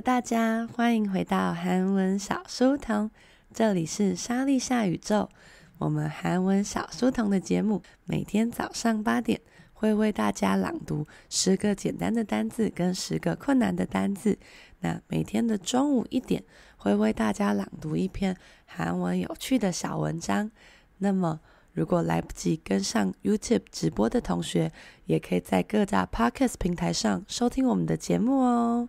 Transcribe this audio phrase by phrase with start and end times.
[0.00, 3.10] 大家，欢迎回到韩文小书童，
[3.52, 5.28] 这里是莎莉夏宇宙。
[5.76, 9.38] 我们韩文小书童的节目，每天早上八点
[9.74, 14.38] 会为大家朗读十个简单的单字跟十个困难的单字。
[14.80, 16.42] 那每天的中午一点
[16.78, 20.50] 会为大家朗读一篇韩文有趣的小文章。
[20.98, 21.40] 那么，
[21.74, 24.72] 如果来不及跟上 YouTube 直播的同学，
[25.04, 28.88] 也可以在各大 Podcast 平台上收听我们的节目哦。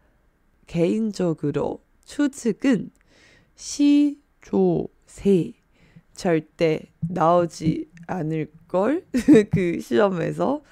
[0.70, 2.90] 개인적으로 추측은
[3.54, 5.52] 시조새
[6.14, 9.04] 절대 나오지 않을 걸.
[9.50, 10.62] 그 시험에서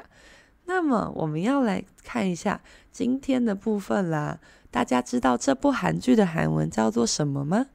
[0.65, 2.61] 那么我们要来看一下
[2.91, 4.39] 今天的部分啦。
[4.71, 7.67] 大家知道这部韩剧的韩文叫做什么吗？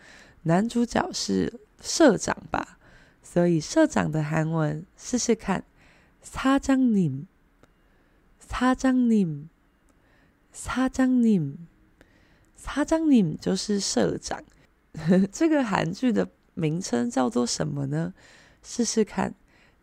[0.44, 2.78] 男主角是社长吧？
[3.24, 5.64] 所以社长的韩文试试看。
[6.24, 7.26] 사장님，
[8.48, 9.48] 사장님，
[10.54, 11.56] 사장님，
[12.56, 14.44] 사장님就是社长。
[15.32, 18.14] 这个韩剧的名称叫做什么呢？
[18.62, 19.34] 试试看，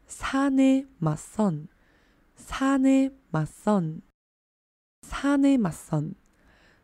[0.08, 1.66] 사내맞선，
[2.42, 4.00] 사내맞선，
[5.06, 6.14] 사내맞선，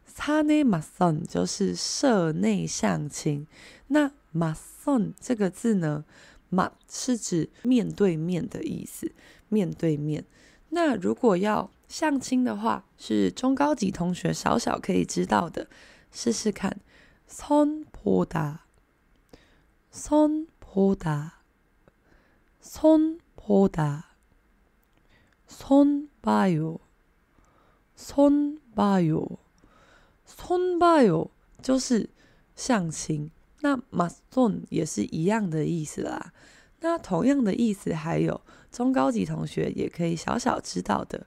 [0.07, 3.47] 사내맞선就是社内相亲。
[3.89, 6.05] 那맞선这个字呢？
[6.51, 9.13] 맞是指面对面的意思。
[9.49, 10.25] 面对面，
[10.71, 15.69] 那如果要相亲的话，是中高级同学少少可以知道的，
[16.11, 16.81] 试试看。
[17.29, 18.59] 손보다，
[19.93, 21.31] 손보다，
[22.63, 24.03] 손보다，
[25.49, 26.79] 손봐요，
[27.97, 29.39] 손봐요，
[30.27, 31.31] 손봐요
[31.63, 32.11] 就是
[32.55, 33.31] 相亲。
[33.61, 36.33] 那맞선也是一样的意思啦。
[36.81, 41.27] 那同样的意思还有中高级同学也可以小小知道的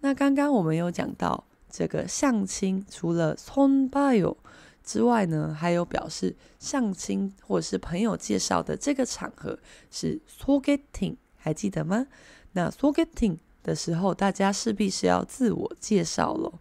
[0.00, 4.36] 那刚刚我们有讲到 这个相亲，除了손봐요
[4.82, 9.58] 之外呢，还有表示相亲或者是朋友介绍的这个场合
[9.90, 12.06] 是소개팅，还记得吗？
[12.52, 16.60] 那소개팅的时候，大家势必是要自我介绍喽。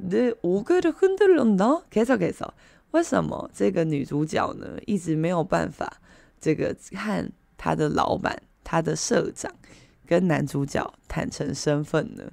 [0.00, 2.50] 내어깨를흔들렸나？계속계속
[2.92, 6.00] 为什么这个女主角呢，一直没有办法
[6.40, 9.52] 这个和她的老板、她的社长
[10.06, 12.30] 跟男主角坦诚身份呢？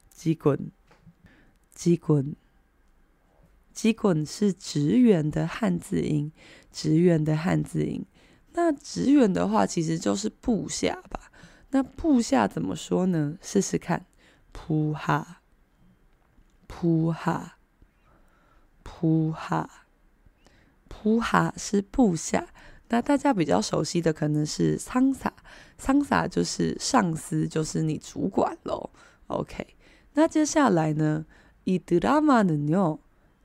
[0.10, 2.36] 직원，직원，
[3.75, 6.31] 激滚是直远的汉字音
[6.71, 8.05] 直远的汉字音。
[8.53, 11.33] 那直远的话其实就是部下吧。
[11.71, 13.37] 那部下怎么说呢？
[13.43, 14.07] 试试看。
[14.53, 15.41] 扑哈。
[16.69, 17.59] 扑哈。
[18.85, 19.69] 扑哈。
[20.89, 22.49] 扑哈是部下。
[22.91, 25.33] 那大家比较熟悉的可能是桑沧
[26.05, 28.91] 桑就是上司就是你主管喽
[29.27, 29.67] ok
[30.13, 31.27] 那接下来呢？
[31.65, 33.01] 一德玛的妞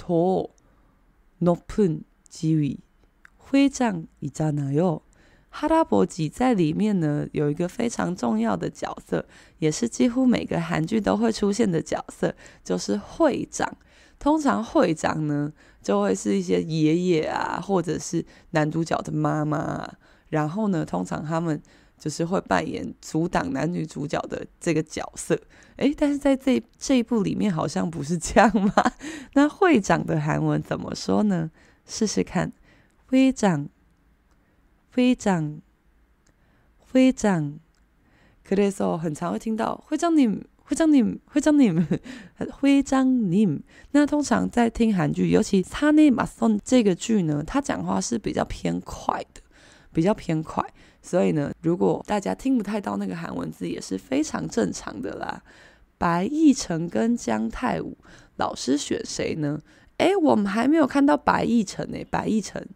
[0.00, 0.46] 더
[1.38, 2.78] 높은 지위
[3.52, 5.00] 회장이잖아요.
[5.50, 9.24] 할아버지 在里面呢，有一个非常重要的角色，
[9.58, 13.76] 也是几乎每个韩剧都会出现的角色，就是会长。
[14.18, 19.94] 通常会长呢，就会是一些爷爷啊，或者是男主角的妈妈啊。
[20.28, 21.62] 然后呢，通常他们
[22.01, 25.39] 就是会扮演阻挡男女主角的这个角色。
[25.75, 28.73] 诶，但是在这这一部里面好像不是这样嘛？
[29.35, 31.51] 那会长的韩文怎么说呢？
[31.85, 32.51] 试试看，
[33.05, 33.69] 会长，
[34.95, 35.61] 会长，
[36.79, 37.59] 会长。
[38.43, 40.43] 可以说很常会听到会长你。
[40.63, 41.69] 会长你，会长你，
[42.49, 43.61] 会长你。
[43.91, 49.41] 那通常在听韩剧，尤其他那马松这个剧呢，他讲话是比较偏快的，
[49.91, 50.65] 比较偏快。
[51.02, 55.42] 所以呢，如果大家听不太到那个韩文字，也是非常正常的啦。
[55.98, 57.96] 白易辰跟姜泰武，
[58.36, 59.60] 老师选谁呢？
[59.98, 61.98] 诶，我们还没有看到白易辰呢。
[62.10, 62.68] 白易辰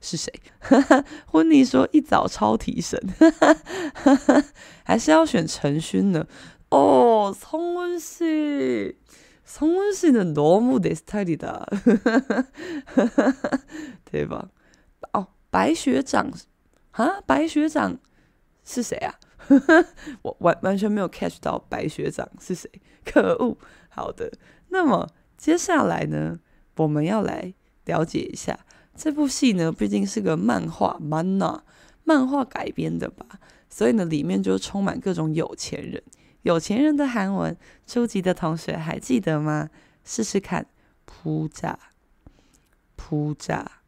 [0.00, 0.32] 是谁？
[1.26, 3.02] 婚礼说一早超提神，
[4.84, 6.26] 还是要选陈勋呢？
[6.70, 8.94] 哦，성훈 씨，
[9.44, 11.66] 성훈 씨는 너무 내 스타일이다。
[14.04, 14.50] 对吧？
[15.12, 16.30] 哦，白学长，
[16.93, 17.99] 啊，白学长
[18.63, 19.13] 是谁啊？
[20.23, 22.69] 我完完全没有 catch 到白学长是谁，
[23.05, 23.57] 可恶！
[23.89, 24.31] 好的，
[24.69, 26.39] 那么接下来呢，
[26.77, 27.53] 我们要来
[27.85, 28.57] 了解一下
[28.95, 31.61] 这部戏呢，毕竟是个漫画 mana
[32.03, 33.25] 漫画改编的吧，
[33.69, 36.01] 所以呢，里面就充满各种有钱人。
[36.43, 37.55] 有钱人的韩文，
[37.87, 39.69] 初级的同学还记得吗？
[40.03, 40.67] 试试看，
[41.05, 41.79] 扑炸，
[42.95, 43.79] 扑炸，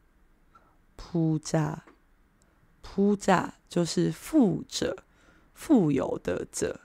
[0.95, 1.83] 扑炸，
[2.95, 5.03] 扑炸，就是富者，
[5.53, 6.79] 富有的者，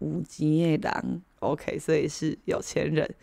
[0.00, 1.22] 无极狼。
[1.38, 3.14] OK，所以是有钱人。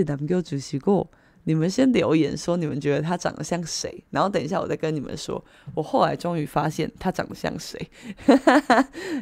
[1.45, 5.43] 你们先留言说你们觉得他长得像谁，然后等一下我再跟你们说。
[5.75, 7.89] 我后来终于发现他长得像谁。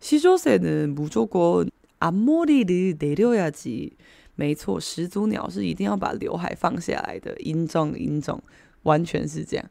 [0.00, 3.92] 西周赛的母조건앞머리를내려야지。
[4.34, 7.36] 没错，始祖鸟是一定要把刘海放下来的。
[7.40, 8.42] 音重音重，
[8.82, 9.70] 完全是这样。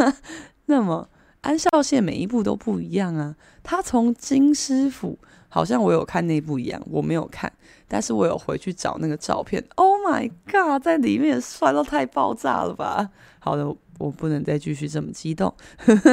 [0.65, 1.09] 那么
[1.41, 5.19] 安孝燮每一部都不一样啊，他从金师傅。
[5.53, 7.51] 好像我有看那部一样，我没有看，
[7.87, 9.65] 但是我有回去找那个照片。
[9.75, 13.09] Oh my god，在里面帅到太爆炸了吧！
[13.39, 15.53] 好的，我不能再继续这么激动。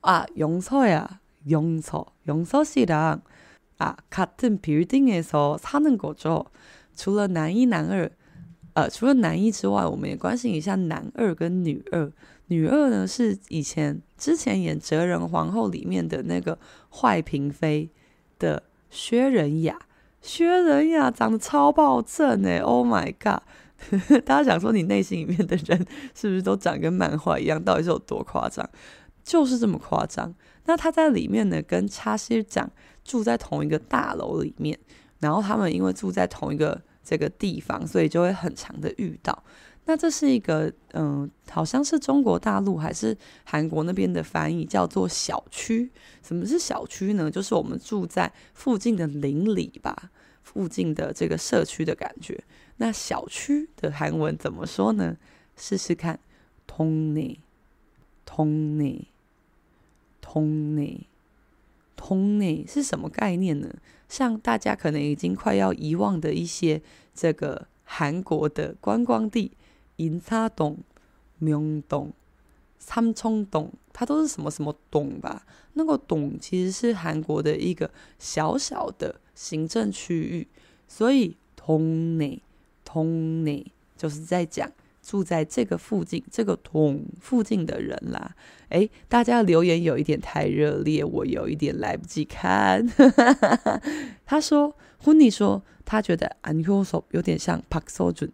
[0.00, 3.20] 啊，영서야영서영서씨랑
[3.78, 6.46] 啊，같은 빌딩에서 사는 거죠。
[6.96, 8.08] 除了男一、男二，
[8.74, 12.12] 呃，除了男一之外，我们也关心一下男二跟女二。
[12.46, 16.56] 女二呢是以前之前演《哲仁皇后》里面的那个
[16.90, 17.90] 坏嫔妃
[18.38, 19.76] 的薛仁雅。
[20.20, 22.58] 薛仁雅长得超爆正哎！
[22.58, 23.42] Oh my god！
[24.24, 25.84] 大家想说你内心里面的人
[26.14, 27.62] 是不是都长跟漫画一样？
[27.62, 28.68] 到底是有多夸张？
[29.24, 30.32] 就是这么夸张。
[30.66, 32.70] 那他在里面呢，跟差西讲。
[33.03, 34.77] 住在同一个大楼里面
[35.19, 39.43] 然后他们因为住在同一个这个地方所以就会很常的遇到。
[39.85, 45.89] 那这是一个嗯好像是中国大陆还是韩国那边的翻译叫做小区。
[46.21, 47.31] 什么是小区呢？
[47.31, 50.11] 就是我们住在附近的邻里吧
[50.43, 52.43] 附近的这个社区的感觉。
[52.77, 55.17] 那小区的韩文怎么说呢？
[55.57, 56.19] 试试看
[56.67, 57.37] tony
[58.25, 59.05] tony
[60.23, 61.01] tony
[61.99, 63.67] 通呢，是什么概念呢？
[64.07, 66.81] 像大家可能已经快要遗忘的一些
[67.13, 69.51] 这个韩国的观光地，
[69.97, 70.77] 银沙洞、
[71.39, 72.13] 明洞、
[72.77, 75.45] 三冲洞，它都是什么什么洞吧？
[75.73, 80.47] 那个洞其实是韩国的一个小小的行政区域，
[80.87, 82.41] 所以通呢，
[82.85, 84.71] 通呢，就是在讲
[85.08, 88.34] 住在这个附近，这个洞附近的人啦，
[88.70, 92.88] 诶，大家留言有一点太热烈，我有一点来不及看。
[94.24, 98.30] 他说，婚尼说他觉得安효섭有点像朴寿준，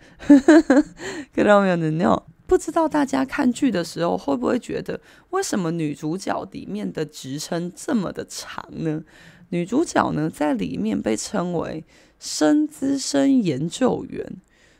[1.34, 2.22] 看到没有呢？
[2.46, 9.02] 不知道大家看剧的时候会不会觉得，为什么女主角里面的职称这么的长呢？
[9.48, 11.84] 女主角呢，在里面被称为
[12.20, 14.36] 深资深研究员。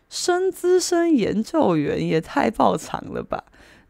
[0.09, 3.43] 深资深研究员也太爆长了吧？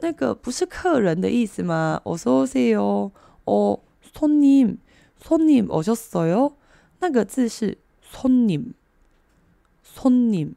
[0.00, 2.00] 那个不是客人的意思吗？
[2.04, 3.10] 어서오세요，
[3.44, 4.78] 哦，손 님，
[5.22, 6.54] 손님오셨어요？
[7.00, 8.72] 那个字是손 님，
[9.82, 10.54] 손 님。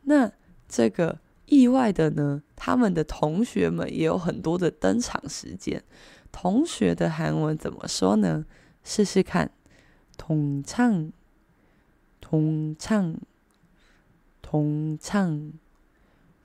[0.04, 0.32] 那
[0.68, 5.84] 这个意外的呢，他们的同学们也有很多的登场时间。
[6.32, 8.46] 同学的韩文怎么说呢？
[8.84, 9.50] 试试看，
[10.16, 11.12] 同唱，
[12.22, 13.16] 同唱，
[14.44, 15.54] 同唱，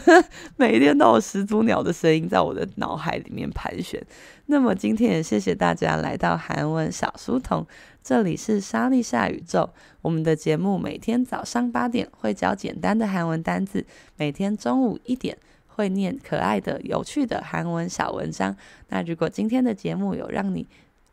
[0.56, 4.04] 每一天都有始祖鸟的声音在我的脑海里面盘旋。
[4.46, 7.66] 那么今天也谢谢大家来到韩文小书童，
[8.02, 9.68] 这里是莎莉夏宇宙。
[10.02, 13.84] 我们的节目每天早上八点会教简单的韩文单字，
[14.16, 15.36] 每天中午一点
[15.68, 18.54] 会念可爱的、有趣的韩文小文章。
[18.90, 20.66] 那如果今天的节目有让你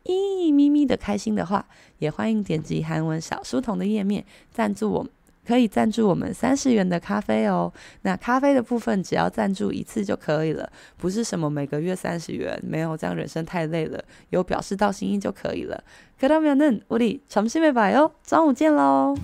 [0.04, 1.66] 咦咪咪的开心的话，
[1.98, 5.10] 也欢迎点击韩文小书童的页面赞助我们。
[5.47, 7.73] 可以赞助我们三十元的咖啡哦。
[8.03, 13.99] 那咖啡的部分只要赞助一次就可以了，不是什么每个月三十元，没有这样人生太累了，
[14.29, 15.83] 有表示到心意就可以了。
[16.19, 19.15] 그러면은우리점심에봐요，中午见喽。